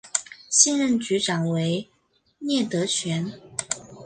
[0.49, 1.87] 现任局长为
[2.39, 3.31] 聂德权。